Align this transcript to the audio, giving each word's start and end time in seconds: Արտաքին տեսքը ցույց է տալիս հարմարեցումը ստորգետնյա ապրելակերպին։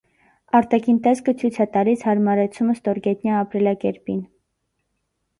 Արտաքին 0.59 0.95
տեսքը 1.07 1.33
ցույց 1.41 1.59
է 1.65 1.67
տալիս 1.75 2.05
հարմարեցումը 2.07 2.75
ստորգետնյա 2.77 3.35
ապրելակերպին։ 3.41 4.23